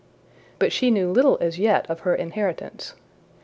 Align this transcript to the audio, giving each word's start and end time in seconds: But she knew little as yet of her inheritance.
But 0.57 0.71
she 0.73 0.89
knew 0.89 1.11
little 1.11 1.37
as 1.41 1.59
yet 1.59 1.87
of 1.87 1.99
her 1.99 2.15
inheritance. 2.15 2.95